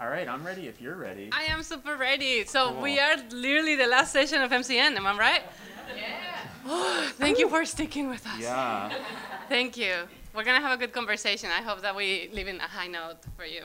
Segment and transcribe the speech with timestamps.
[0.00, 1.30] All right, I'm ready if you're ready.
[1.32, 2.44] I am super ready.
[2.46, 2.82] So Cool.
[2.82, 5.42] we are literally the last session of MCN, am I right?
[5.96, 6.02] Yeah.
[6.66, 8.40] Oh, Thank you for sticking with us.
[8.40, 8.92] Yeah.
[9.48, 9.94] Thank you.
[10.34, 11.48] We're gonna have a good conversation.
[11.56, 13.62] I hope that we leave in a high note for you.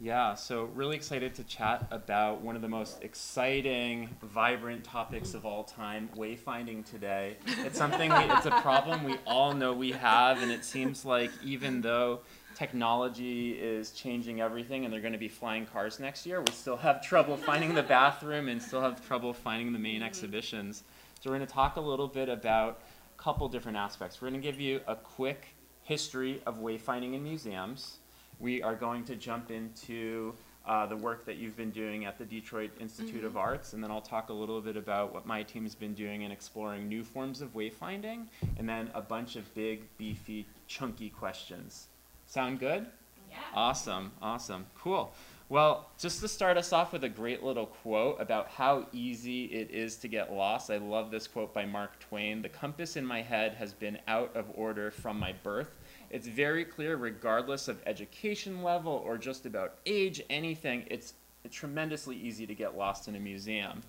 [0.00, 5.44] Yeah, so really excited to chat about one of the most exciting, vibrant topics of
[5.44, 7.36] all time, wayfinding today.
[7.64, 11.32] It's something, we, it's a problem we all know we have, and it seems like
[11.42, 12.20] even though
[12.58, 16.76] technology is changing everything and they're going to be flying cars next year, we still
[16.76, 20.82] have trouble finding the bathroom and still have trouble finding the main exhibitions.
[21.20, 22.80] So we're going to talk a little bit about
[23.16, 24.20] a couple different aspects.
[24.20, 25.54] We're going to give you a quick
[25.84, 27.98] history of wayfinding in museums.
[28.40, 30.34] We are going to jump into
[30.66, 33.90] uh, the work that you've been doing at the Detroit Institute of Arts, and then
[33.90, 37.04] I'll talk a little bit about what my team has been doing in exploring new
[37.04, 38.26] forms of wayfinding,
[38.58, 41.86] and then a bunch of big, beefy, chunky questions.
[42.28, 42.84] Sound good?
[43.30, 43.38] Yeah.
[43.54, 45.14] Awesome, awesome, cool.
[45.48, 49.70] Well, just to start us off with a great little quote about how easy it
[49.70, 50.70] is to get lost.
[50.70, 52.42] I love this quote by Mark Twain.
[52.42, 55.78] The compass in my head has been out of order from my birth.
[56.10, 61.14] It's very clear, regardless of education level or just about age, anything, it's
[61.50, 63.80] tremendously easy to get lost in a museum.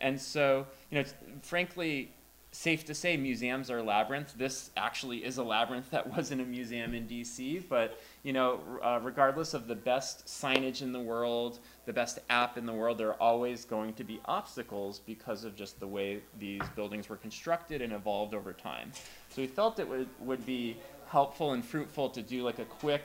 [0.00, 1.04] And so, you know,
[1.40, 2.12] frankly,
[2.56, 4.32] safe to say museums are a labyrinth.
[4.36, 8.98] This actually is a labyrinth that wasn't a museum in DC, but you know, uh,
[9.02, 13.08] regardless of the best signage in the world, the best app in the world, there
[13.08, 17.82] are always going to be obstacles because of just the way these buildings were constructed
[17.82, 18.90] and evolved over time.
[19.28, 23.02] So we felt it would, would be helpful and fruitful to do like a quick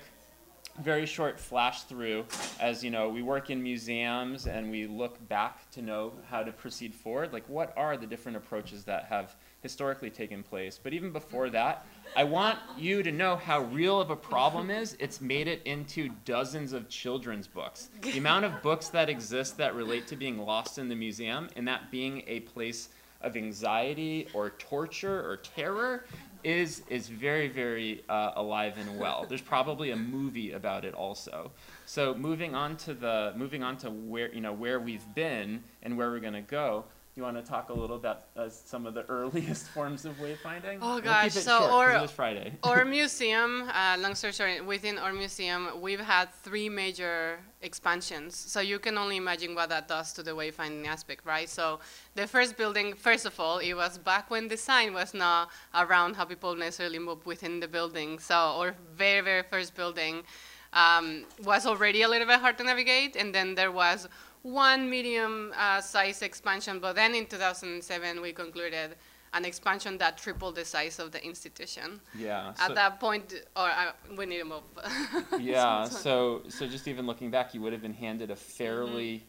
[0.79, 2.25] very short flash through
[2.59, 6.51] as you know we work in museums and we look back to know how to
[6.51, 11.11] proceed forward like what are the different approaches that have historically taken place but even
[11.11, 15.47] before that i want you to know how real of a problem is it's made
[15.47, 20.15] it into dozens of children's books the amount of books that exist that relate to
[20.15, 22.89] being lost in the museum and that being a place
[23.21, 26.05] of anxiety or torture or terror
[26.43, 29.25] is is very very uh, alive and well.
[29.27, 31.51] There's probably a movie about it also.
[31.85, 35.97] So moving on to the moving on to where you know where we've been and
[35.97, 36.85] where we're going to go.
[37.13, 40.79] You want to talk a little about uh, some of the earliest forms of wayfinding?
[40.81, 42.53] Oh, We'll gosh, so short 'cause our- it is Friday.
[42.63, 48.35] our museum, uh, long story short, within our museum, we've had three major expansions.
[48.37, 51.49] So you can only imagine what that does to the wayfinding aspect, right?
[51.49, 51.81] So
[52.15, 56.23] the first building, first of all, it was back when design was not around how
[56.23, 58.19] people necessarily move within the building.
[58.19, 60.23] So our very, very first building
[60.73, 64.07] um, was already a little bit hard to navigate, and then there was
[64.43, 68.95] one medium uh, size expansion, but then in 2007 we concluded
[69.33, 72.01] an expansion that tripled the size of the institution.
[72.17, 72.49] yeah.
[72.59, 74.63] At so- that point, or uh, we need to move.
[75.39, 79.25] yeah So- so just even looking back you would have been handed a fairly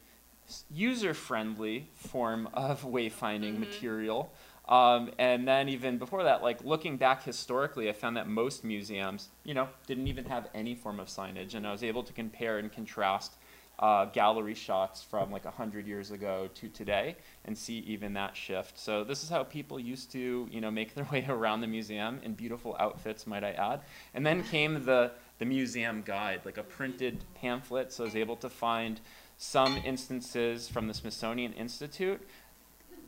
[0.70, 4.32] user friendly form of wayfinding material
[4.68, 9.28] um, and then even before that like looking back historically i found that most museums
[9.44, 12.58] you know didn't even have any form of signage and i was able to compare
[12.58, 13.36] and contrast
[13.82, 18.78] uh, gallery shots from like 100 years ago to today and see even that shift.
[18.78, 22.20] So this is how people used to you know make their way around the museum
[22.22, 23.80] in beautiful outfits might i add.
[24.14, 27.92] And then came the the museum guide like a printed pamphlet.
[27.92, 29.00] So i was able to find
[29.36, 32.22] some instances from the smithsonian institute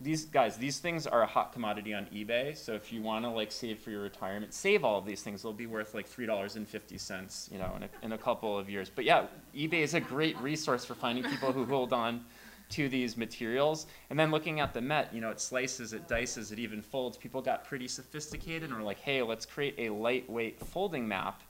[0.05, 3.31] these guys these things are a hot commodity on ebay so if you want to
[3.31, 5.43] like save for your retirement save all of these things.
[5.43, 8.91] They'll be worth like $3.50 you know in a, in a couple of years.
[8.95, 12.25] But yeah ebay is a great resource for finding people who hold on
[12.71, 13.87] to these materials.
[14.11, 17.17] And then looking at the met you know it slices it dices it even folds.
[17.17, 21.43] People got pretty sophisticated and were like hey let's create a lightweight folding map.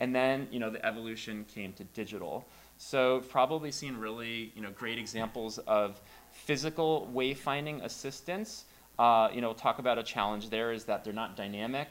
[0.00, 2.46] And then you know the evolution came to digital.
[2.76, 6.00] So probably seen really you know great examples of
[6.44, 8.64] physical wayfinding assistance
[8.98, 11.88] uh, you know talk about a challenge there is that they're not dynamic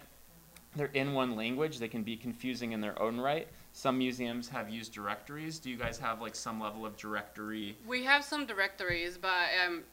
[0.75, 4.69] they're in one language they can be confusing in their own right some museums have
[4.69, 9.17] used directories do you guys have like some level of directory we have some directories,
[9.17, 9.83] but um,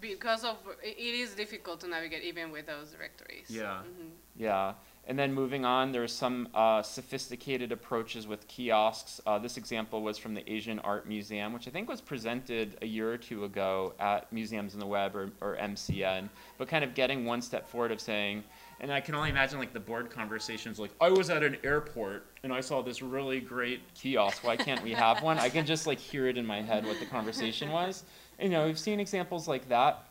[0.00, 3.46] because of it is difficult to navigate even with those directories.
[3.48, 3.82] Yeah.
[3.84, 4.10] Mhm.
[4.36, 9.20] Yeah, and then moving on, there are some uh, sophisticated approaches with kiosks.
[9.26, 12.86] Uh, this example was from the Asian Art Museum, which I think was presented a
[12.86, 16.94] year or two ago at Museums in the Web or, or MCN, but kind of
[16.94, 18.44] getting one step forward of saying,
[18.78, 22.26] and I can only imagine like the board conversations like, I was at an airport
[22.44, 24.44] and I saw this really great kiosk.
[24.44, 25.36] Why can't we have one?
[25.36, 28.04] I can just like hear it in my head what the conversation was.
[28.40, 30.04] You know, we've seen examples like that.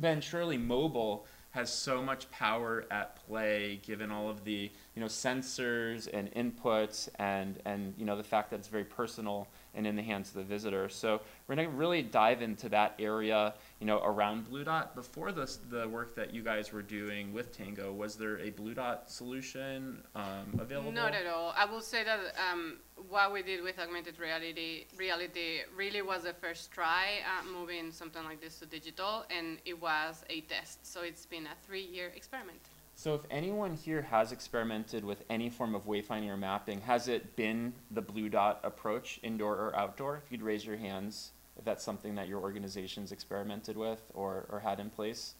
[0.00, 5.06] Then surely mobile has so much power at play given all of the you know
[5.06, 9.96] sensors and inputs and and you know the fact that it's very personal and in
[9.96, 10.88] the hands of the visitor.
[10.88, 14.94] So we're going to really dive into that area, you know, around Blue Dot.
[14.94, 18.74] Before this, the work that you guys were doing with Tango, was there a Blue
[18.74, 20.92] Dot solution um, available?
[20.92, 21.54] Not at all.
[21.56, 22.18] I will say that
[22.50, 22.78] um,
[23.08, 28.24] what we did with augmented reality, reality really was the first try at moving something
[28.24, 30.86] like this to digital, and it was a test.
[30.86, 32.60] So it's been a three-year experiment.
[32.98, 37.36] So if anyone here has experimented with any form of wayfinding or mapping, has it
[37.36, 40.20] been the blue dot approach, indoor or outdoor?
[40.26, 44.58] If you'd raise your hands, if that's something that your organization's experimented with or, or
[44.58, 45.34] had in place.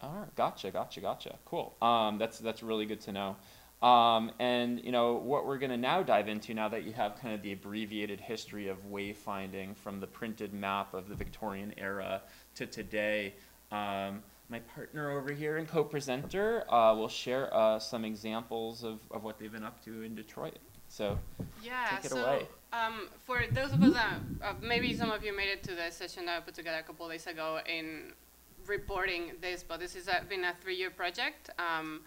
[0.00, 1.36] All right, gotcha, gotcha, gotcha.
[1.44, 1.74] Cool.
[1.82, 3.34] Um, that's that's really good to know.
[3.82, 7.20] Um, and you know what we're going to now dive into now that you have
[7.20, 12.22] kind of the abbreviated history of wayfinding from the printed map of the Victorian era
[12.54, 13.34] to today.
[13.72, 19.22] Um, my partner over here and co-presenter uh, will share uh, some examples of, of
[19.22, 20.58] what they've been up to in Detroit.
[20.88, 21.16] So
[21.62, 22.46] Yeah, Take it so away.
[22.72, 25.90] Um, for those of us that uh, maybe some of you made it to the
[25.90, 28.12] session that I put together a couple days ago in
[28.66, 32.00] reporting this, but this has been a three-year project um,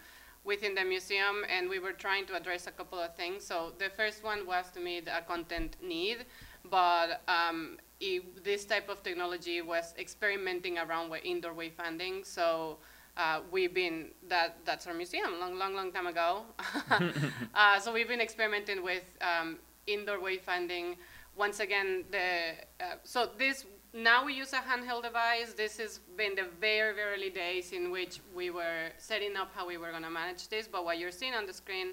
[0.44, 3.44] within the museum, and we were trying to address a couple of things.
[3.44, 6.26] So the first one was to meet a content need,
[6.70, 12.26] but um, it, this type of technology was experimenting around with indoor wayfinding.
[12.26, 12.78] So
[13.16, 16.42] uh, we've been that that's our museum long, long, long time ago.
[17.54, 20.96] uh, so we've been experimenting with um, indoor wayfinding.
[21.36, 25.52] Once again, the uh, so this now we use a handheld device.
[25.52, 29.68] This has been the very, very early days in which we were setting up how
[29.68, 30.66] we were going to manage this.
[30.66, 31.92] But what you're seeing on the screen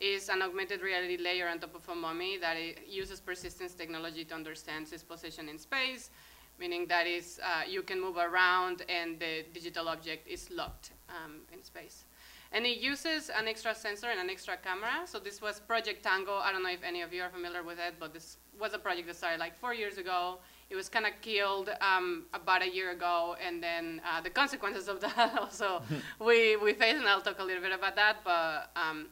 [0.00, 2.56] is an augmented reality layer on top of a mummy that
[2.88, 6.10] uses persistence technology to understand its position in space,
[6.58, 11.40] meaning that is uh, you can move around and the digital object is locked um,
[11.52, 12.04] in space.
[12.52, 15.06] And it uses an extra sensor and an extra camera.
[15.06, 16.34] So this was Project Tango.
[16.38, 18.78] I don't know if any of you are familiar with it, but this was a
[18.78, 20.38] project that started like four years ago.
[20.68, 24.88] It was kind of killed um, about a year ago, and then uh, the consequences
[24.88, 25.82] of that also
[26.18, 28.18] we, we faced, and I'll talk a little bit about that.
[28.24, 29.06] But um,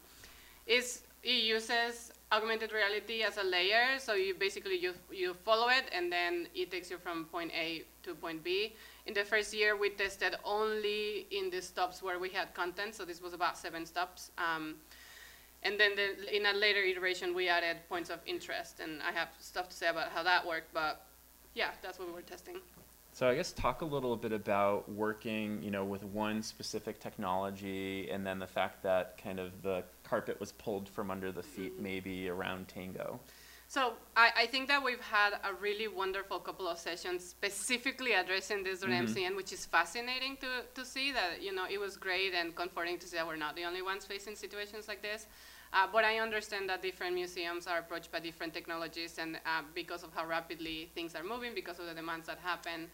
[0.68, 3.98] is it uses augmented reality as a layer.
[3.98, 7.84] So you basically you you follow it, and then it takes you from point A
[8.04, 8.74] to point B.
[9.06, 12.94] In the first year, we tested only in the stops where we had content.
[12.94, 14.30] So this was about seven stops.
[14.36, 14.74] Um,
[15.62, 19.28] and then the, in a later iteration, we added points of interest, and I have
[19.40, 20.72] stuff to say about how that worked.
[20.72, 21.04] But
[21.54, 22.56] yeah, that's what we were testing.
[23.18, 28.08] So I guess talk a little bit about working, you know, with one specific technology,
[28.12, 31.80] and then the fact that kind of the carpet was pulled from under the feet,
[31.80, 33.18] maybe around Tango.
[33.66, 38.62] So I, I think that we've had a really wonderful couple of sessions specifically addressing
[38.62, 39.08] this during Mhm.
[39.08, 43.00] MCN, which is fascinating to, to see that, you know, it was great and comforting
[43.00, 45.26] to see that we're not the only ones facing situations like this.
[45.72, 50.02] Uh, but I understand that different museums are approached by different technologies, and uh, because
[50.02, 52.88] of how rapidly things are moving, because of the demands that happen,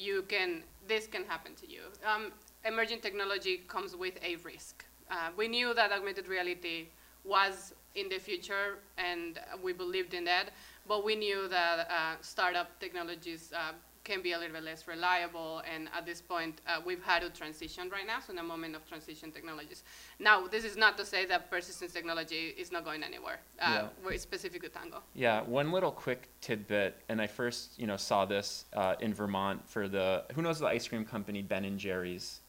[0.00, 1.82] you can this can happen to you.
[2.04, 2.32] Um,
[2.64, 4.84] emerging technology comes with a risk.
[5.10, 6.88] Uh, we knew that augmented reality
[7.24, 10.50] was in the future, and we believed in that.
[10.88, 13.72] But we knew that uh, startup technologies uh,
[14.04, 17.30] can be a little bit less reliable, and at this point, uh, we've had a
[17.30, 19.82] transition right now, so in a moment of transition technologies.
[20.18, 23.40] Now, this is not to say that persistence technology is not going anywhere.
[23.60, 23.88] Uh, Yeah.
[24.04, 25.02] We're specific to Tango.
[25.14, 29.68] Yeah, one little quick tidbit, and I first, you know, saw this uh, in Vermont
[29.68, 32.40] for the who knows the ice cream company Ben and Jerry's.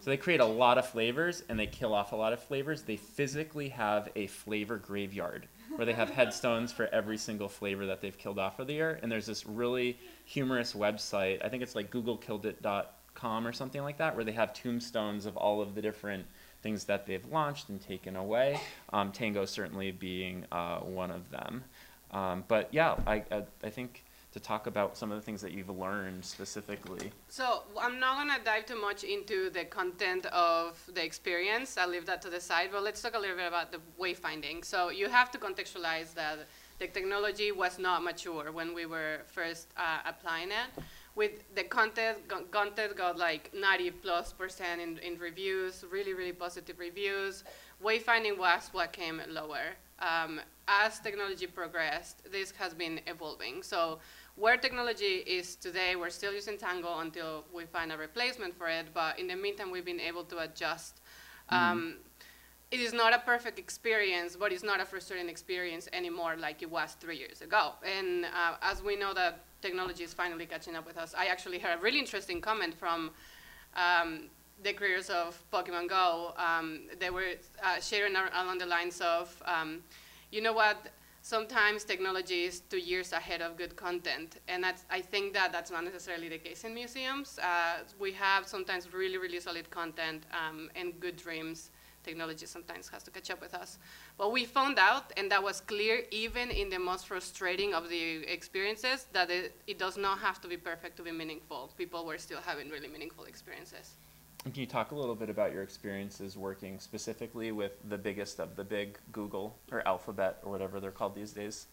[0.00, 2.82] So they create a lot of flavors and they kill off a lot of flavors.
[2.82, 8.00] They physically have a flavor graveyard where they have headstones for every single flavor that
[8.00, 8.98] they've killed off for the year.
[9.02, 11.44] And there's this really humorous website.
[11.44, 15.60] I think it's like googleKilledIt.com or something like that, where they have tombstones of all
[15.60, 16.26] of the different
[16.62, 18.60] things that they've launched and taken away.
[18.92, 21.64] Um, Tango certainly being uh, one of them.
[22.10, 24.03] Um, but yeah, I, I, I think
[24.34, 27.12] to talk about some of the things that you've learned specifically.
[27.28, 31.78] So I'm not gonna dive too much into the content of the experience.
[31.78, 32.70] I'll leave that to the side.
[32.72, 34.64] But let's talk a little bit about the wayfinding.
[34.64, 36.48] So you have to contextualize that
[36.80, 40.82] the technology was not mature when we were first uh, applying it.
[41.14, 42.18] With the content,
[42.50, 47.44] content got like 90 plus percent in, in reviews, really, really positive reviews.
[47.80, 49.76] Wayfinding was what came lower.
[50.00, 53.62] Um, as technology progressed, this has been evolving.
[53.62, 54.00] So
[54.36, 58.86] where technology is today, we're still using Tango until we find a replacement for it.
[58.92, 61.00] But in the meantime, we've been able to adjust.
[61.50, 61.96] Um,
[62.70, 66.70] it is not a perfect experience, but it's not a frustrating experience anymore like it
[66.70, 67.72] was three years ago.
[67.84, 71.58] And uh, as we know that technology is finally catching up with us, I actually
[71.60, 73.10] heard a really interesting comment from
[73.76, 74.24] um,
[74.62, 76.34] the creators of Pokemon Go.
[76.36, 79.82] Um, they were uh, sharing ar- along the lines of, um,
[80.32, 80.78] you know what,
[81.24, 85.82] sometimes technology is two years ahead of good content, and I think that that's not
[85.82, 87.38] necessarily the case in museums.
[87.38, 91.70] Uh, we have sometimes really, really solid content um, and good dreams.
[92.04, 93.78] Technology sometimes has to catch up with us.
[94.18, 98.30] But we found out, and that was clear even in the most frustrating of the
[98.30, 101.70] experiences, that it, it does not have to be perfect to be meaningful.
[101.78, 103.94] People were still having really meaningful experiences.
[104.44, 108.56] Can you talk a little bit about your experiences working specifically with the biggest of
[108.56, 111.66] the big Google or Alphabet or whatever they're called these days?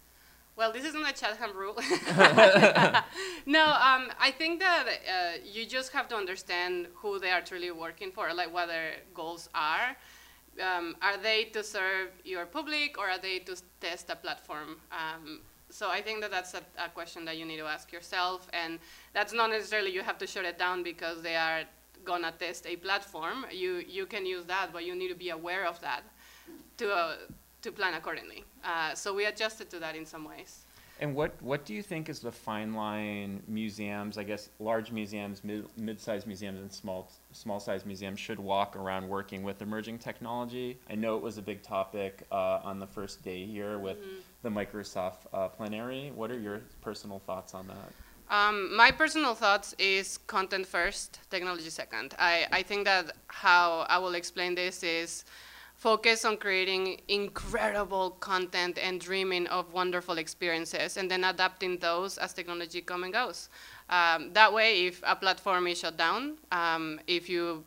[0.55, 1.75] Well, this isn't a Chatham rule.
[3.45, 7.71] no, um, I think that uh, you just have to understand who they are truly
[7.71, 9.97] working for, like what their goals are.
[10.61, 14.77] Um, are they to serve your public or are they to test a platform?
[14.91, 18.47] Um, so I think that that's a, a, question that you need to ask yourself,
[18.51, 18.79] and
[19.13, 21.63] that's not necessarily you have to shut it down because they are
[22.03, 25.65] gonna test a platform, you, you can use that, but you need to be aware
[25.65, 26.03] of that
[26.77, 27.15] to, uh,
[27.61, 28.43] to plan accordingly.
[28.63, 30.65] Uh, so we adjusted to that in some ways.
[31.01, 35.43] And what, what do you think is the fine line museums, I guess large museums,
[35.43, 40.77] mid, mid-sized museums, and small, small-sized museums should walk around working with emerging technology?
[40.87, 44.03] I know it was a big topic uh, on the first day here with mm
[44.03, 44.43] -hmm.
[44.43, 46.11] the Microsoft uh, plenary.
[46.15, 47.91] What are your personal thoughts on that?
[48.31, 52.15] Um, my personal thoughts is content first, technology second.
[52.17, 55.25] I, I think that how I will explain this is
[55.75, 62.31] focus on creating incredible content and dreaming of wonderful experiences and then adapting those as
[62.31, 63.49] technology come and goes.
[63.89, 67.65] Um, that way, if a platform is shut down, um, if you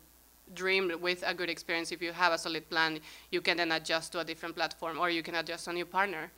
[0.55, 4.13] dream with a good experience, if you have a solid plan, you can then adjust
[4.13, 6.31] to a different platform or you can adjust a new partner.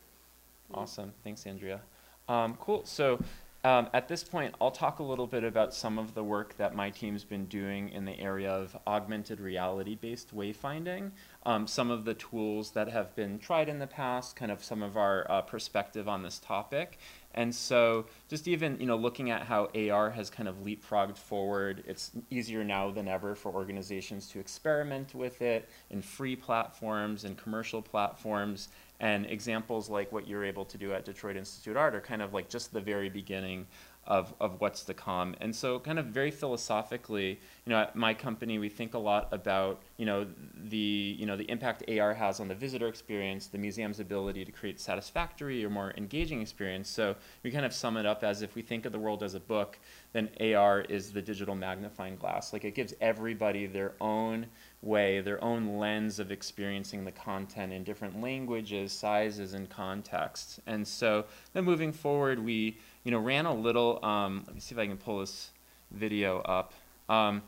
[0.73, 1.13] Awesome.
[1.23, 1.79] Thanks, Andrea.
[2.27, 2.83] Um, cool.
[2.83, 3.19] So
[3.67, 6.73] um, at this point, I'll talk a little bit about some of the work that
[6.73, 11.11] my team's been doing in the area of augmented reality-based wayfinding,
[11.45, 14.81] um, some of the tools that have been tried in the past, kind of some
[14.81, 16.97] of our uh, perspective on this topic.
[17.33, 21.83] And so just even, you know, looking at how AR has kind of leapfrogged forward,
[21.85, 27.37] it's easier now than ever for organizations to experiment with it in free platforms and
[27.37, 28.69] commercial platforms.
[28.99, 32.33] And examples like what you're able to do at Detroit Institute Art are kind of
[32.33, 33.67] like just the very beginning
[34.07, 35.35] of, of what's to come.
[35.41, 39.27] And so kind of very philosophically, you know, at my company, we think a lot
[39.31, 43.57] about, you know, the, you know, the impact AR has on the visitor experience, the
[43.57, 46.89] museum's ability to create satisfactory or more engaging experience.
[46.89, 49.35] So we kind of sum it up as if we think of the world as
[49.35, 49.77] a book,
[50.13, 52.53] then AR is the digital magnifying glass.
[52.53, 54.47] Like it gives everybody their own
[54.81, 60.59] way, their own lens of experiencing the content in different languages, sizes, and contexts.
[60.65, 64.75] And so then moving forward, we you know, ran a little, um, let me see
[64.75, 65.51] if I can pull this
[65.91, 66.73] video up.
[67.07, 67.41] Um,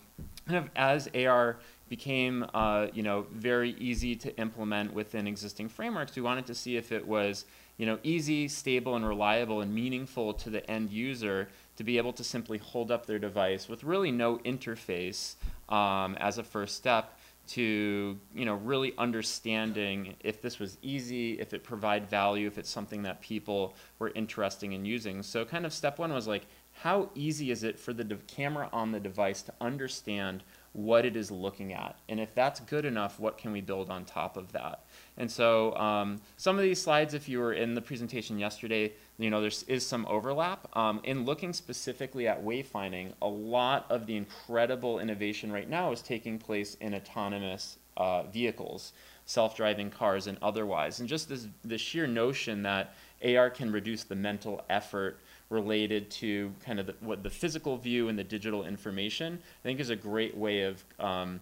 [0.47, 1.57] kind of as AR
[1.89, 6.77] became, uh, you know, very easy to implement within existing frameworks, we wanted to see
[6.77, 7.43] if it was,
[7.75, 12.13] you know, easy, stable, and reliable and meaningful to the end user to be able
[12.13, 15.35] to simply hold up their device with really no interface
[15.67, 17.18] um, as a first step
[17.49, 22.69] to you know really understanding if this was easy, if it provide value, if it's
[22.69, 25.23] something that people were interested in using.
[25.23, 28.91] So kind of step one was like, how easy is it for the camera on
[28.91, 31.97] the device to understand what it is looking at?
[32.09, 34.85] And if that's good enough, what can we build on top of that?
[35.17, 39.29] And so um, some of these slides, if you were in the presentation yesterday, you
[39.29, 40.67] know, there is some overlap.
[40.77, 46.01] Um, in looking specifically at wayfinding, a lot of the incredible innovation right now is
[46.01, 48.93] taking place in autonomous uh, vehicles,
[49.25, 50.99] self-driving cars and otherwise.
[50.99, 56.51] And just this, the sheer notion that AR can reduce the mental effort related to
[56.63, 59.95] kind of the, what the physical view and the digital information, I think is a
[59.95, 61.39] great way of um,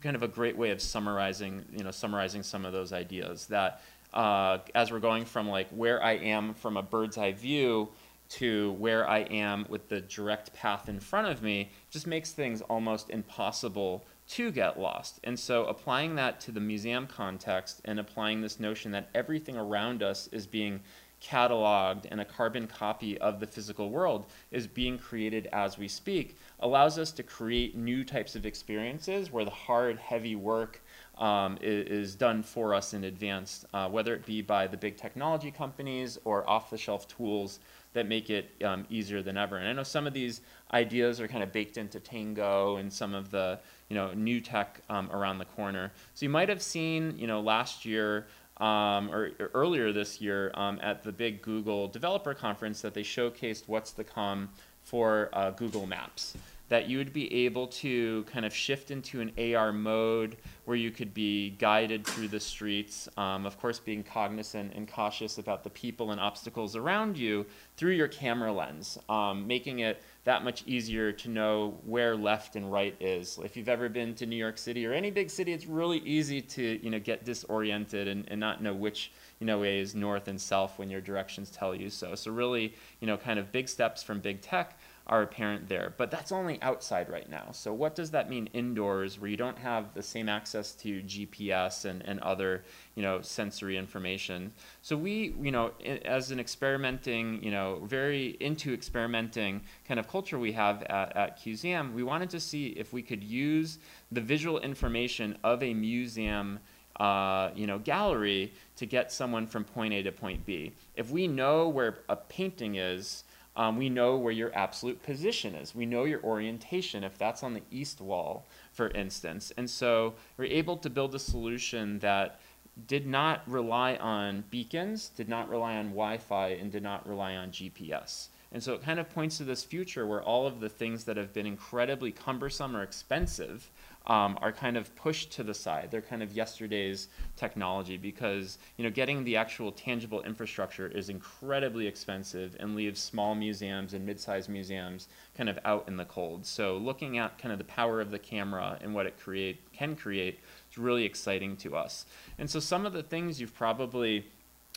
[0.00, 3.82] kind of a great way of summarizing, you know, summarizing some of those ideas that
[4.14, 7.88] uh, as we're going from like where I am from a bird's eye view
[8.28, 12.60] to where I am with the direct path in front of me just makes things
[12.62, 15.20] almost impossible to get lost.
[15.22, 20.02] And so applying that to the museum context and applying this notion that everything around
[20.02, 20.80] us is being
[21.26, 26.36] cataloged and a carbon copy of the physical world is being created as we speak
[26.60, 30.80] allows us to create new types of experiences where the hard, heavy work
[31.18, 34.98] um, is, is, done for us in advance, uh, whether it be by the big
[34.98, 37.58] technology companies or off-the-shelf tools
[37.94, 39.56] that make it um, easier than ever.
[39.56, 40.42] And I know some of these
[40.74, 44.82] ideas are kind of baked into Tango and some of the you know new tech
[44.90, 45.90] um, around the corner.
[46.12, 48.26] So you might have seen you know last year
[48.58, 53.02] um, or, or, earlier this year um, at the big Google developer conference that they
[53.02, 54.48] showcased what's to come
[54.82, 56.36] for uh, Google Maps.
[56.68, 60.90] that you would be able to kind of shift into an AR mode where you
[60.90, 65.70] could be guided through the streets, um, of course, being cognizant and cautious about the
[65.70, 67.46] people and obstacles around you
[67.76, 72.70] through your camera lens, um, making it that much easier to know where left and
[72.72, 73.38] right is.
[73.44, 76.42] If you've ever been to New York City or any big city, it's really easy
[76.42, 80.26] to you know get disoriented and, and not know which you know way is north
[80.26, 82.16] and south when your directions tell you so.
[82.16, 84.76] So really, you know, kind of big steps from big tech
[85.08, 85.94] are apparent there.
[85.96, 87.48] But that's only outside right now.
[87.52, 91.84] So what does that mean indoors where you don't have the same access to GPS
[91.84, 92.64] and, and other,
[92.96, 94.52] you know, sensory information?
[94.82, 95.72] So we, you know,
[96.04, 101.38] as an experimenting, you know, very into experimenting kind of culture we have at, at
[101.40, 103.78] Cuseum, we wanted to see if we could use
[104.10, 106.58] the visual information of a museum
[106.98, 110.72] uh, you know, gallery to get someone from point A to point B.
[110.94, 113.24] If we know where a painting is,
[113.56, 115.74] um, we know where your absolute position is.
[115.74, 119.52] We know your orientation if that's on the east wall, for instance.
[119.56, 122.40] And so we're able to build a solution that
[122.86, 127.34] did not rely on beacons, did not rely on Wi Fi, and did not rely
[127.36, 128.28] on GPS.
[128.52, 131.16] And so it kind of points to this future where all of the things that
[131.16, 133.70] have been incredibly cumbersome or expensive
[134.06, 135.88] um, are kind of pushed to the side.
[135.90, 141.86] They're kind of yesterday's technology because you know getting the actual tangible infrastructure is incredibly
[141.86, 146.46] expensive and leaves small museums and mid-sized museums kind of out in the cold.
[146.46, 149.96] So looking at kind of the power of the camera and what it create can
[149.96, 150.38] create
[150.70, 152.06] is really exciting to us.
[152.38, 154.26] And so some of the things you've probably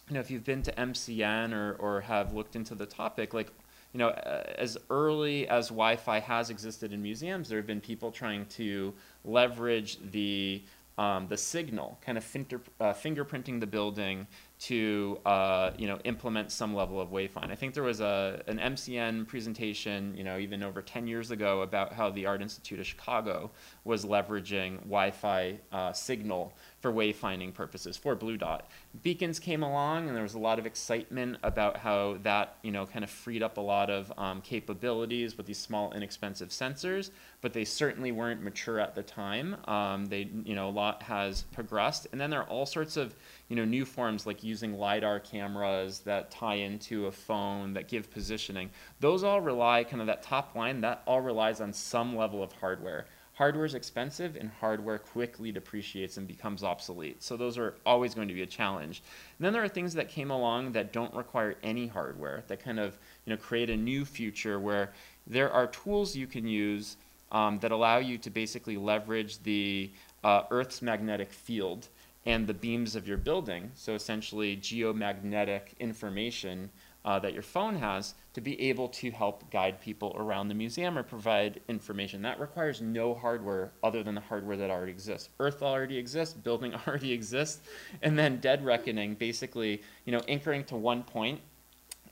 [0.10, 3.52] you know, if you've been to MCN or, or have looked into the topic, like
[3.94, 8.12] you know, uh, as early as Wi-Fi has existed in museums, there have been people
[8.12, 8.94] trying to
[9.24, 10.64] leverage the
[11.00, 14.28] um, the signal, kind of finger, uh, fingerprinting the building
[14.60, 17.52] to uh, you know implement some level of wayfind.
[17.52, 21.62] I think there was a an MCN presentation, you know, even over 10 years ago
[21.62, 23.50] about how the Art Institute of Chicago
[23.86, 28.70] was leveraging Wi-Fi uh, signal for wayfinding purposes for Blue Dot.
[29.04, 32.86] Beacons came along, and there was a lot of excitement about how that you know
[32.86, 37.12] kind of freed up a lot of um, capabilities with these small, inexpensive sensors.
[37.42, 39.56] But they certainly weren't mature at the time.
[39.66, 43.14] Um, they you know a lot has progressed, and then there are all sorts of
[43.50, 48.10] you know new forms like using lidar cameras that tie into a phone that give
[48.10, 48.70] positioning.
[49.00, 50.82] Those all rely kind of that top line.
[50.82, 53.06] That all relies on some level of hardware
[53.40, 57.24] hardware is expensive and hardware quickly depreciates and becomes obsolete.
[57.24, 59.02] So those are always going to be a challenge.
[59.38, 62.82] And then there are things that came along that don't require any hardware that kind
[62.82, 64.92] of you know create a new future where
[65.26, 66.98] there are tools you can use
[67.32, 69.90] um, that allow you to basically leverage the
[70.26, 71.88] uh, Earth's magnetic field
[72.26, 73.72] and the beams of your building.
[73.74, 76.72] So essentially geomagnetic information
[77.06, 80.98] uh, that your phone has to be able to help guide people around the museum
[80.98, 82.22] or provide information.
[82.22, 85.28] That requires no hardware other than the hardware that already exists.
[85.42, 87.60] Earth already exists, building already exists,
[88.02, 91.42] and then dead reckoning, basically, you know, anchoring to one point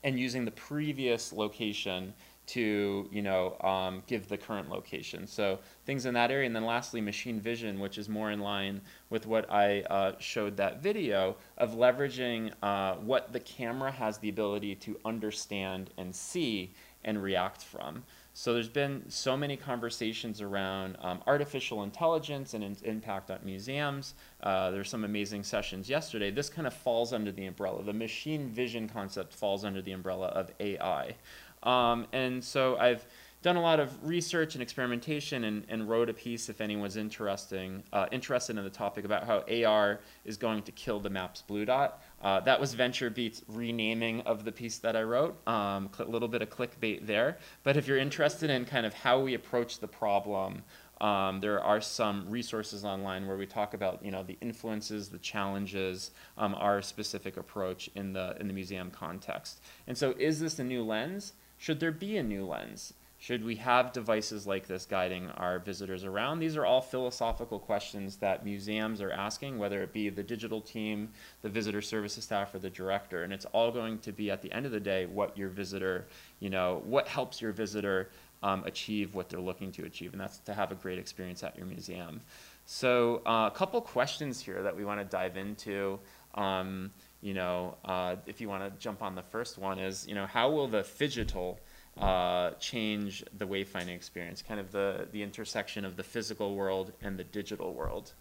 [0.04, 2.12] and using the previous location
[2.48, 5.26] to you know um, give the current location.
[5.26, 8.80] So things in that area, and then lastly, machine vision, which is more in line
[9.10, 14.28] with what I uh, showed that video of leveraging uh, what the camera has the
[14.28, 16.72] ability to understand and see
[17.04, 18.02] and react from.
[18.34, 24.14] So there's been so many conversations around um, artificial intelligence and its impact on museums.
[24.40, 26.30] Uh, there's some amazing sessions yesterday.
[26.30, 27.82] This kind of falls under the umbrella.
[27.82, 31.16] The machine vision concept falls under the umbrella of AI.
[31.62, 33.06] Um, and so I've
[33.40, 37.84] done a lot of research and experimentation and, and wrote a piece if anyone's interesting,
[37.92, 41.64] uh, interested in the topic about how AR is going to kill the maps blue
[41.64, 42.02] dot.
[42.20, 45.38] Uh, that was VentureBeat's renaming of the piece that I wrote.
[45.46, 47.38] A um, little bit of clickbait there.
[47.62, 50.64] But if you're interested in kind of how we approach the problem,
[51.00, 55.18] um, there are some resources online where we talk about you know the influences, the
[55.18, 59.60] challenges, um, our specific approach in the in the museum context.
[59.86, 61.34] And so, is this a new lens?
[61.58, 62.94] Should there be a new lens?
[63.20, 66.38] Should we have devices like this guiding our visitors around?
[66.38, 71.10] These are all philosophical questions that museums are asking, whether it be the digital team,
[71.42, 73.24] the visitor services staff, or the director.
[73.24, 76.06] And it's all going to be, at the end of the day, what your visitor,
[76.38, 78.10] you know, what helps your visitor
[78.44, 81.56] um, achieve what they're looking to achieve, and that's to have a great experience at
[81.56, 82.20] your museum.
[82.66, 85.98] So uh, a couple questions here that we want to dive into.
[86.34, 90.14] Um, you know, uh, if you want to jump on the first one is, you
[90.14, 91.58] know, how will the phygital
[91.96, 97.18] uh, change the wayfinding experience, kind of the, the intersection of the physical world and
[97.18, 98.12] the digital world?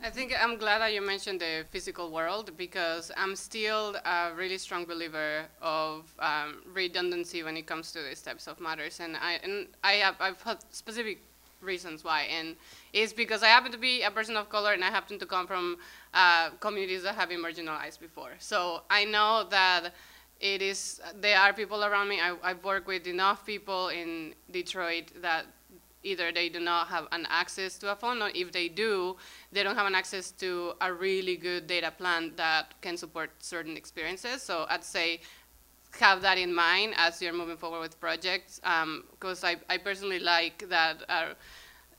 [0.00, 4.56] I think I'm glad that you mentioned the physical world because I'm still a really
[4.56, 9.40] strong believer of um, redundancy when it comes to these types of matters, and I
[9.42, 11.20] and I have I've had specific
[11.60, 12.56] reasons why, and
[12.92, 15.46] it's because I happen to be a person of color and I happen to come
[15.46, 15.76] from
[16.14, 18.32] uh, communities that have been marginalized before.
[18.38, 19.94] So I know that
[20.40, 22.20] it is there are people around me.
[22.20, 25.46] I, I've worked with enough people in Detroit that
[26.04, 29.16] either they do not have an access to a phone, or if they do,
[29.52, 33.76] they don't have an access to a really good data plan that can support certain
[33.76, 34.42] experiences.
[34.42, 35.20] So I'd say
[35.92, 40.18] have that in mind as you're moving forward with projects, because um, I, I personally
[40.18, 41.34] like that uh,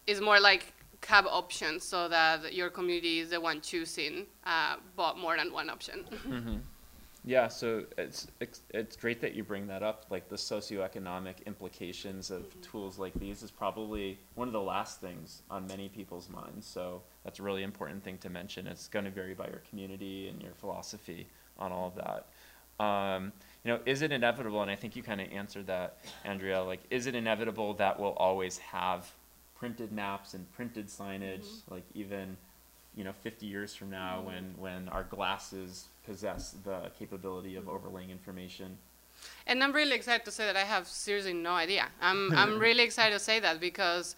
[0.07, 0.73] it's more like
[1.07, 5.69] have options so that your community is the one choosing, uh, but more than one
[5.69, 6.05] option.
[6.27, 6.57] mm-hmm.
[7.25, 10.05] Yeah, so it's, it's, it's great that you bring that up.
[10.09, 12.61] Like the socioeconomic implications of mm-hmm.
[12.61, 16.65] tools like these is probably one of the last things on many people's minds.
[16.65, 18.67] So that's a really important thing to mention.
[18.67, 22.83] It's going to vary by your community and your philosophy on all of that.
[22.83, 24.61] Um, you know, is it inevitable?
[24.61, 26.63] And I think you kind of answered that, Andrea.
[26.63, 29.11] Like, is it inevitable that we'll always have
[29.57, 31.45] printed maps and printed signage?
[31.45, 31.73] Mm-hmm.
[31.73, 32.37] Like even
[32.95, 34.27] you know 50 years from now mm-hmm.
[34.27, 38.77] when when our glasses possess the capability of overlaying information
[39.47, 42.83] and i'm really excited to say that i have seriously no idea i'm i'm really
[42.83, 44.15] excited to say that because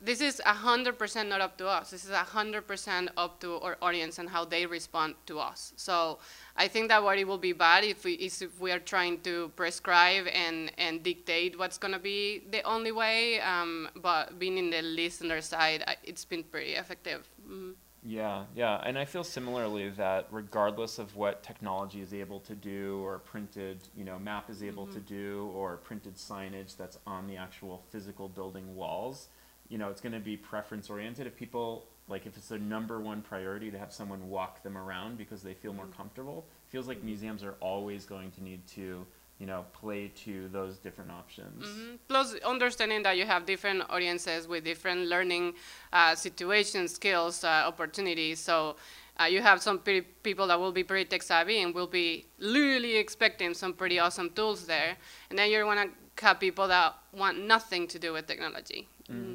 [0.00, 1.90] this is 100% not up to us.
[1.90, 5.72] This is 100% up to our audience and how they respond to us.
[5.76, 6.18] So
[6.56, 9.20] I think that what it will be bad if we, is if we are trying
[9.22, 13.40] to prescribe and, and dictate what's going to be the only way.
[13.40, 17.28] Um, but being in the listener side, it's been pretty effective.
[17.44, 17.72] Mm-hmm.
[18.04, 23.02] Yeah, yeah, and I feel similarly that regardless of what technology is able to do,
[23.04, 24.94] or printed, you know, map is able mm-hmm.
[24.94, 29.28] to do, or printed signage that's on the actual physical building walls,
[29.68, 31.26] you know, it's going to be preference oriented.
[31.26, 35.18] If people like, if it's their number one priority to have someone walk them around
[35.18, 35.78] because they feel mm-hmm.
[35.78, 37.06] more comfortable, feels like mm-hmm.
[37.06, 39.06] museums are always going to need to
[39.38, 41.64] you know, play to those different options.
[41.64, 41.94] Mm-hmm.
[42.08, 45.54] Plus, understanding that you have different audiences with different learning
[45.92, 48.40] uh, situations, skills, uh, opportunities.
[48.40, 48.76] So
[49.20, 52.26] uh, you have some pretty people that will be pretty tech savvy and will be
[52.38, 54.96] literally expecting some pretty awesome tools there.
[55.30, 58.88] And then you want to have people that want nothing to do with technology.
[59.08, 59.20] Mm-hmm.
[59.20, 59.34] Mm-hmm.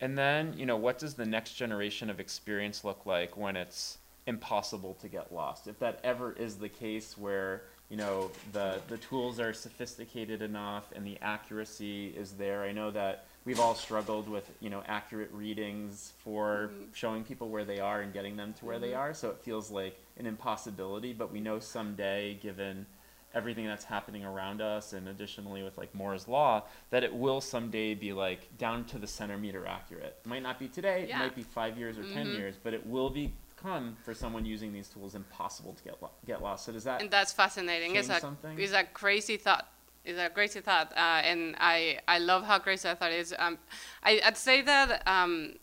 [0.00, 3.98] And then, you know, what does the next generation of experience look like when it's
[4.26, 5.66] impossible to get lost?
[5.66, 10.90] If that ever is the case where you know the the tools are sophisticated enough
[10.94, 12.62] and the accuracy is there.
[12.62, 16.84] I know that we've all struggled with you know accurate readings for mm-hmm.
[16.94, 18.84] showing people where they are and getting them to where mm-hmm.
[18.84, 19.12] they are.
[19.12, 22.86] So it feels like an impossibility, but we know someday, given
[23.34, 27.94] everything that's happening around us and additionally with like Moore's law that it will someday
[27.94, 30.18] be like down to the centimeter accurate.
[30.24, 31.16] It might not be today, yeah.
[31.16, 32.14] it might be 5 years or mm-hmm.
[32.14, 36.00] 10 years, but it will be become for someone using these tools impossible to get
[36.02, 36.64] lo- get lost.
[36.64, 37.96] So does that and that's fascinating.
[37.96, 38.58] It's a something?
[38.58, 39.68] it's a crazy thought.
[40.04, 43.34] It's a crazy thought, uh, and I I love how crazy that thought is.
[43.38, 43.58] Um,
[44.02, 45.06] I, would say that.
[45.06, 45.54] Um,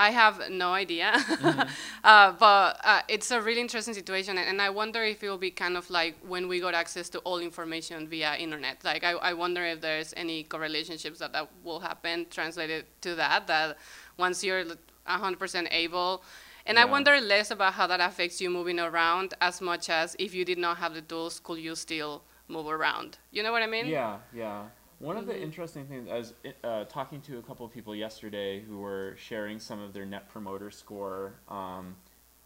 [0.00, 1.60] I have no idea, mm-hmm.
[2.04, 5.50] uh, but uh, it's a really interesting situation, and, I wonder if it will be
[5.50, 8.76] kind of like when we got access to all information via internet.
[8.82, 13.46] Like I, I wonder if there's any correlationships that that will happen translated to that.
[13.46, 13.76] That
[14.16, 14.64] once you're
[15.06, 16.22] 100% able
[16.66, 16.82] and yeah.
[16.82, 20.44] I wonder less about how that affects you moving around as much as if you
[20.44, 23.18] did not have the tools, could you still move around?
[23.30, 23.86] You know what I mean?
[23.86, 24.64] Yeah, yeah.
[25.00, 25.44] One of the mm-hmm.
[25.44, 29.58] interesting things, I was uh, talking to a couple of people yesterday who were sharing
[29.58, 31.96] some of their net promoter score, um,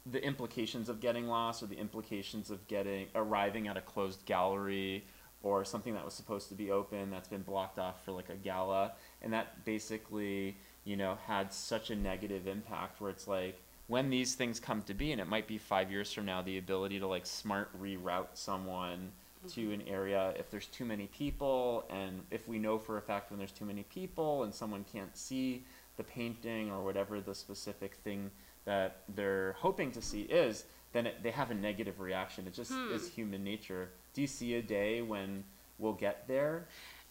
[0.06, 5.04] the implications of getting lost or the implications of getting arriving at a closed gallery
[5.42, 8.36] or something that was supposed to be open that's been blocked off for like a
[8.36, 14.10] gala, and that basically you know had such a negative impact where it's like when
[14.10, 17.00] these things come to be, and it might be five years from now, the ability
[17.00, 19.10] to like smart reroute someone
[19.48, 23.30] to an area if there's too many people, and if we know for a fact
[23.30, 25.64] when there's too many people and someone can't see
[25.96, 28.30] the painting or whatever the specific thing
[28.64, 32.46] that they're hoping to see is, then it, they have a negative reaction.
[32.46, 32.92] It just hmm.
[32.92, 33.90] is human nature.
[34.14, 35.44] Do you see a day when
[35.78, 36.66] we'll get there?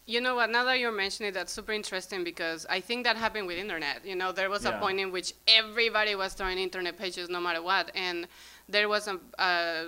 [0.05, 0.49] You know what?
[0.49, 4.05] Now that you're mentioning it, that's super interesting because I think that happened with internet.
[4.05, 4.77] You know, there was yeah.
[4.77, 8.27] a point in which everybody was throwing internet pages no matter what, and
[8.67, 9.19] there was a.
[9.39, 9.83] Uh,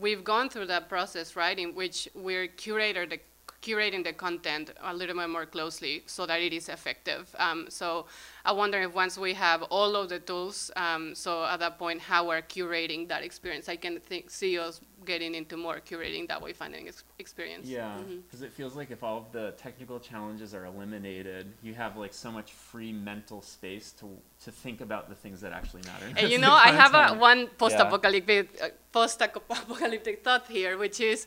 [0.00, 1.58] we've gone through that process, right?
[1.58, 3.20] In which we're curated the
[3.62, 7.34] curating the content a little bit more closely so that it is effective.
[7.38, 8.06] Um, so
[8.44, 12.00] I wonder if once we have all of the tools, um, so at that point,
[12.00, 13.68] how we're curating that experience.
[13.68, 17.66] I can think, see us getting into more curating that wayfinding ex- experience.
[17.66, 21.96] Yeah, because it feels like if all of the technical challenges are eliminated, you have
[21.96, 24.06] like so much free mental space to
[24.44, 26.06] to think about the things that actually matter.
[26.16, 31.26] And you know, I have a one post-apocalyptic uh, post-apocalyptic thought here, which is,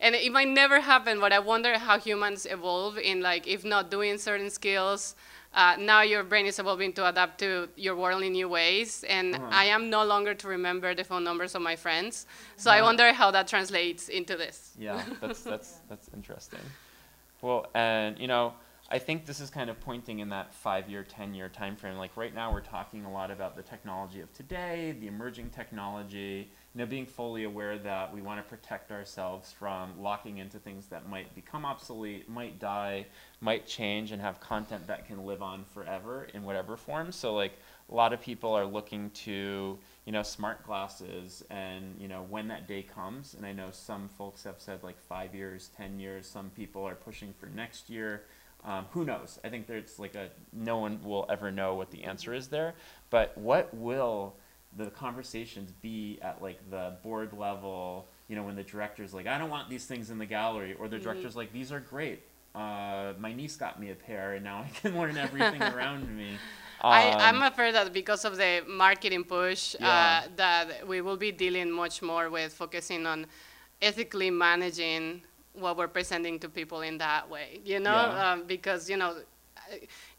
[0.00, 3.90] and it might never happen, but I wonder how humans evolve in like, if not
[3.90, 5.14] doing certain skills,
[5.54, 9.34] uh, now your brain is evolving to adapt to your world in new ways, and
[9.34, 9.48] Uh-huh.
[9.50, 12.26] I am no longer to remember the phone numbers of my friends.
[12.56, 14.74] So I wonder how that translates into this.
[14.78, 16.60] Yeah, that's that's that's interesting.
[17.40, 18.54] Well, and you know,
[18.90, 21.96] I think this is kind of pointing in that five-year, ten-year time frame.
[21.96, 26.50] Like right now, we're talking a lot about the technology of today, the emerging technology.
[26.76, 30.84] You know, being fully aware that we want to protect ourselves from locking into things
[30.88, 33.06] that might become obsolete, might die,
[33.40, 37.12] might change, and have content that can live on forever in whatever form.
[37.12, 37.52] So, like
[37.90, 42.46] a lot of people are looking to you know smart glasses and you know when
[42.48, 43.32] that day comes.
[43.32, 46.26] And i know some folks have said like five years ten years.
[46.26, 48.24] Some people are pushing for next year.
[48.66, 49.38] Um, who knows?
[49.42, 52.74] I think there's like a no one will ever know what the answer is there.
[53.08, 54.36] But what will
[54.76, 59.38] the conversations be at like the board level you know when the director's like i
[59.38, 61.02] don't want these things in the gallery or the Mhm.
[61.04, 62.20] director's like these are great
[62.54, 66.38] uh, my niece got me a pair and now i can learn everything around me
[66.80, 69.88] I, Um, I'm afraid that because of the marketing push, Yeah.
[70.26, 73.26] uh, that we will be dealing much more with focusing on
[73.80, 75.22] ethically managing
[75.54, 77.60] what we're presenting to people in that way.
[77.64, 78.32] You know, Yeah.
[78.32, 79.20] um, because you know, uh,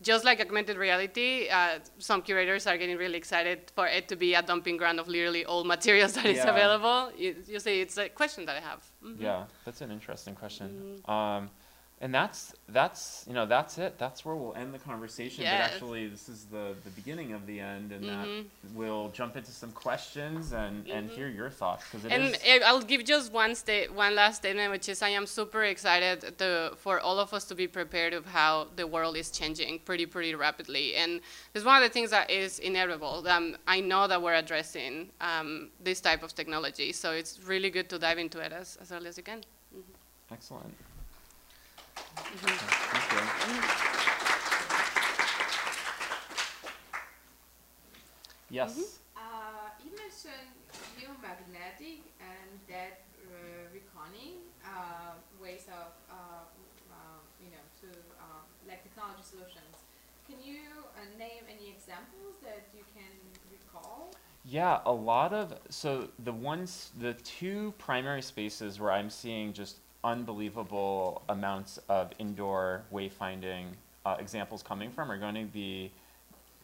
[0.01, 4.33] just like augmented reality, uh, some curators are getting really excited for it to be
[4.33, 6.49] a dumping ground of literally all materials that is Yeah.
[6.49, 7.11] available.
[7.17, 8.81] You, you see, it's a question that I have.
[9.03, 9.21] Mhm.
[9.21, 10.99] Yeah, that's an interesting question.
[11.05, 11.11] Mm-hmm.
[11.11, 11.49] Um,
[11.99, 13.97] and that's that's you know that's it.
[13.97, 15.43] That's where we'll end the conversation.
[15.43, 15.53] Yes.
[15.53, 18.07] But actually, this is the the beginning of the end, and Mhm.
[18.07, 21.15] that we'll jump into some questions and and Mhm.
[21.15, 24.71] hear your thoughts because it And is- I'll give just one sta- one last statement,
[24.71, 28.27] which is I am super excited to, for all of us to be prepared of
[28.27, 31.21] how the world is changing pretty pretty rapidly, and
[31.55, 33.27] it's one of the things that is inevitable.
[33.27, 37.89] Um, I know that we're addressing um, this type of technology, so it's really good
[37.89, 39.43] to dive into it as, as early as you can.
[40.29, 40.75] excellent.
[42.37, 43.87] Mm-hmm.
[48.49, 48.71] Yes.
[48.71, 48.81] Mm-hmm.
[49.17, 50.55] Uh, you mentioned
[50.95, 56.45] geomagnetic and that uh, reckoning uh, ways of, uh,
[56.91, 57.87] uh, you know, to
[58.19, 59.83] uh, like technology solutions.
[60.27, 60.59] Can you
[60.95, 63.11] uh, name any examples that you can
[63.51, 64.11] recall?
[64.45, 69.79] Yeah, a lot of so the ones the two primary spaces where I'm seeing just
[70.07, 73.65] unbelievable amounts of indoor wayfinding
[74.05, 75.91] uh, examples coming from are going to be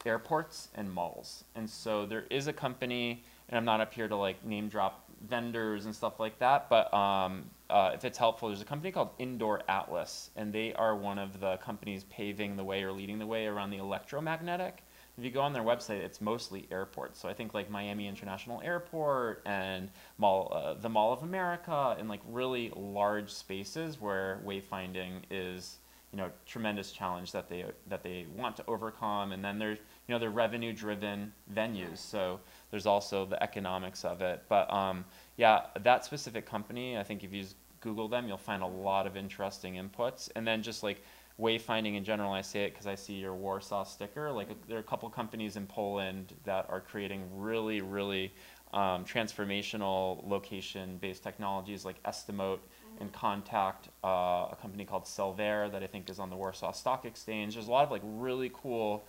[0.05, 1.43] airports and malls.
[1.55, 5.03] And so there is a company, and I'm not up here to like name drop
[5.29, 9.09] vendors and stuff like that, but um, uh, if it's helpful, there's a company called
[9.19, 13.27] Indoor Atlas, and they are one of the companies paving the way or leading the
[13.27, 14.83] way around the electromagnetic.
[15.17, 17.19] If you go on their website, it's mostly airports.
[17.19, 22.09] So I think like Miami International Airport and Mall, uh, the Mall of America, and
[22.09, 25.77] like really large spaces where wayfinding is
[26.11, 29.33] you know tremendous challenge that they that they want to overcome.
[29.33, 31.97] And then there's you know they're revenue driven venues.
[31.97, 32.39] So
[32.71, 34.43] there's also the economics of it.
[34.49, 35.05] But um,
[35.37, 37.43] yeah that specific company i think if you
[37.81, 40.29] google them you'll find a lot of interesting inputs.
[40.35, 41.03] And then just like
[41.39, 44.81] wayfinding in general i say it because i see your warsaw sticker like there are
[44.81, 48.33] a couple companies in poland that are creating really really
[48.73, 52.59] um, transformational location based technologies like estimote
[52.99, 57.05] and Kontakt uh, a company called Selvair that I think is on the Warsaw Stock
[57.05, 57.55] Exchange.
[57.55, 59.05] There's a lot of like really cool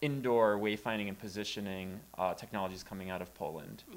[0.00, 3.82] indoor wayfinding and positioning uh, technologies coming out of Poland.
[3.90, 3.96] Yeah.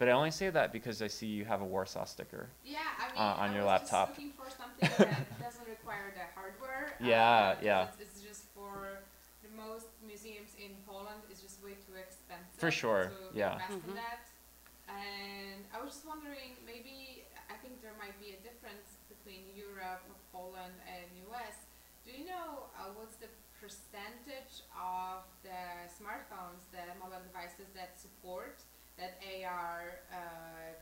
[0.00, 2.48] But I only say that because I see you have a Warsaw sticker.
[2.64, 4.08] Yeah, I mean, Uh, on I your was laptop.
[4.08, 6.96] just looking for something that doesn't require the hardware.
[7.04, 7.84] Yeah, uh, yeah.
[7.92, 9.04] It's, it's just for
[9.44, 11.20] the most museums in Poland.
[11.28, 12.56] It's just way too expensive.
[12.64, 13.60] For sure, To yeah.
[13.60, 14.00] invest in Mhm.
[14.00, 14.20] that.
[14.88, 20.00] And I was just wondering, maybe I think there might be a difference between Europe,
[20.32, 21.68] Poland, and US.
[22.08, 23.28] Do you know uh, what's the
[23.60, 25.60] percentage of the
[25.92, 28.64] smartphones, the mobile devices that support
[29.00, 29.82] that AR
[30.12, 30.16] uh,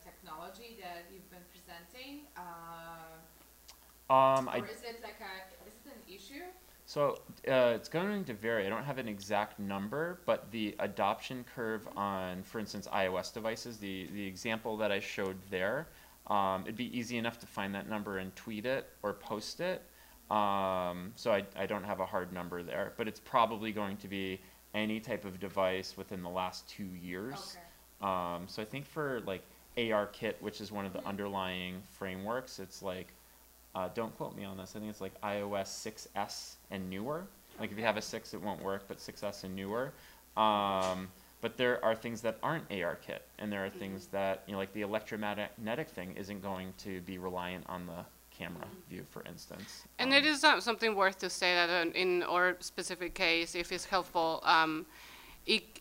[0.03, 2.27] technology that you've been presenting?
[2.37, 2.43] Uh,
[4.11, 6.45] Um, I or is it like a, is it an issue?
[6.87, 8.67] So uh, it's going to vary.
[8.67, 13.77] I don't have an exact number, but the adoption curve on, for instance, iOS devices,
[13.77, 15.89] the, the example that I showed there,
[16.29, 19.83] Um, it'd be easy enough to find that number and tweet it or post it.
[20.31, 24.09] Um, so I, I don't have a hard number there, but it's probably going to
[24.09, 24.41] be
[24.75, 27.35] any type of device within the last two years.
[27.57, 27.68] Okay.
[28.01, 29.43] Um, so I think for like
[29.77, 33.09] ARKit, which is one of the underlying frameworks, it's like,
[33.75, 34.75] uh, don't quote me on this.
[34.77, 37.27] I think it's like iOS 6s and newer.
[37.61, 39.93] Like if you have a six, it won't work, but 6s and newer.
[40.37, 41.09] Um,
[41.41, 44.73] but there are things that aren't ARKit, and there are things that you know, like
[44.73, 48.05] the electromagnetic thing, isn't going to be reliant on the
[48.37, 49.85] camera view, for instance.
[49.99, 53.71] And Um, it is uh, something worth to say that in our specific case, if
[53.73, 54.87] it's helpful, um,
[55.47, 55.81] it,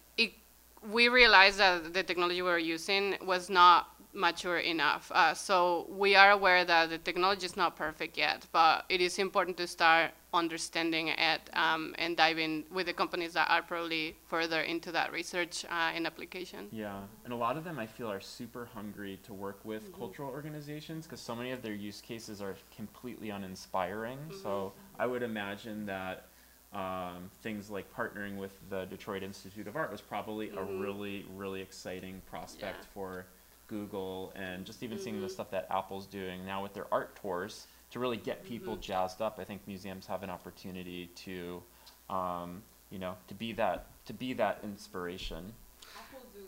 [0.91, 5.11] we realized that the technology we were using was not mature enough.
[5.13, 9.19] Uh, so we are aware that the technology is not perfect yet, but it is
[9.19, 14.61] important to start understanding it um, and diving with the companies that are probably further
[14.61, 16.67] into that research uh, and application.
[16.71, 20.29] Yeah, and a lot of them I feel are super hungry to work with cultural
[20.29, 24.19] organizations because so many of their use cases are completely uninspiring.
[24.41, 26.27] So I would imagine that
[26.73, 31.61] um, things like partnering with the Detroit Institute of Art was probably a really, really
[31.61, 32.87] exciting prospect Yeah.
[32.93, 33.25] for
[33.67, 37.67] Google and just even seeing the stuff that Apple's doing now with their art tours
[37.91, 39.39] to really get people jazzed up.
[39.39, 41.61] I think museums have an opportunity to,
[42.09, 45.53] um, you know, to be that to be that inspiration.
[45.97, 46.39] Apple do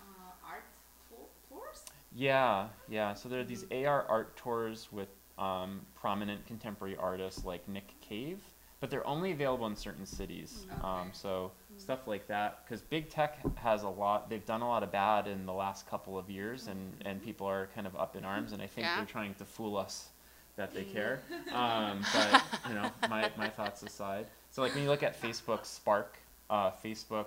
[0.00, 0.64] uh, art
[1.08, 1.84] tour- tours?
[2.14, 3.14] Yeah, yeah.
[3.14, 5.08] So there are these AR art tours with
[5.38, 8.40] um, prominent contemporary artists like Nick Cave,
[8.80, 10.66] but they're only available in certain cities.
[10.82, 11.08] Um, Okay.
[11.12, 14.28] so stuff like that, because big tech has a lot.
[14.30, 17.46] They've done a lot of bad in the last couple of years, and and people
[17.46, 18.96] are kind of up in arms, and I think Yeah.
[18.96, 20.08] they're trying to fool us
[20.56, 21.20] that they care.
[21.52, 24.26] Um, but you know, my my thoughts aside.
[24.50, 26.18] So like when you look at Facebook Spark,
[26.50, 27.26] uh, Facebook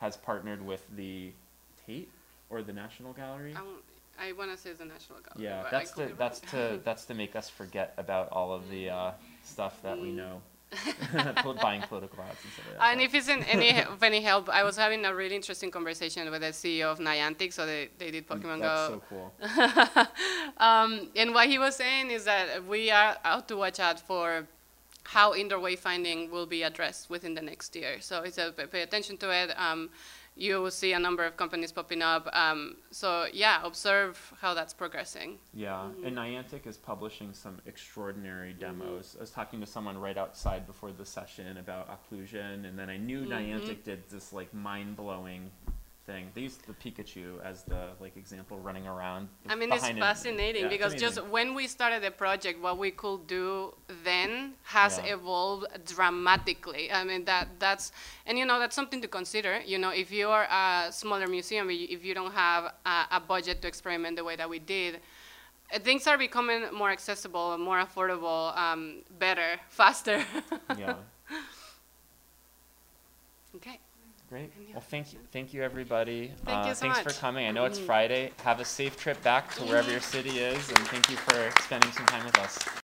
[0.00, 1.32] has partnered with the
[1.86, 2.10] Tate
[2.50, 3.54] or the National Gallery.
[3.54, 3.80] Um,
[4.18, 5.44] I want to say the National Gallery.
[5.44, 9.12] Yeah, that's to that's to that's to make us forget about all of the uh,
[9.44, 10.42] stuff that we know, Pol-
[11.62, 12.92] buying political ads and stuff like that.
[12.92, 16.30] And if it's in any of any help, I was having a really interesting conversation
[16.30, 19.00] with the CEO of Niantic, so they, they did Pokemon that's Go.
[19.00, 20.06] so cool.
[20.58, 24.46] um, and what he was saying is that we are out to watch out for
[25.04, 28.00] how indoor wayfinding will be addressed within the next year.
[28.00, 29.58] So it's a, pay attention to it.
[29.58, 29.90] Um,
[30.36, 32.28] you will see a number of companies popping up.
[32.32, 35.38] Um, so yeah, observe how that's progressing.
[35.52, 36.06] Yeah, Mm-hmm.
[36.06, 39.14] and Niantic is publishing some extraordinary demos.
[39.16, 42.96] I was talking to someone right outside before the session about occlusion, and then I
[42.96, 43.32] knew Mm-hmm.
[43.32, 45.50] Niantic did this like mind blowing
[46.06, 46.30] thing.
[46.34, 49.28] They used the Pikachu as the like example running around.
[49.48, 50.00] I mean, it's behind it.
[50.00, 54.98] fascinating Yeah, because just when we started the project, what we could do then has
[54.98, 55.14] Yeah.
[55.14, 56.90] evolved dramatically.
[56.92, 57.92] I mean, that that's
[58.26, 59.60] and you know that's something to consider.
[59.64, 63.62] You know, if you are a smaller museum, if you don't have a, a budget
[63.62, 65.00] to experiment the way that we did.
[65.74, 70.24] uh, Things are becoming more accessible, more affordable, um, better, faster.
[70.76, 70.96] yeah.
[73.56, 73.78] okay.
[74.28, 74.50] Great.
[74.72, 76.32] Well, thank you, thank you, everybody.
[76.44, 77.14] Thank uh, you so thanks much.
[77.14, 77.46] for coming.
[77.46, 78.32] I know it's Friday.
[78.42, 81.92] Have a safe trip back to wherever your city is, and thank you for spending
[81.92, 82.66] some time with us.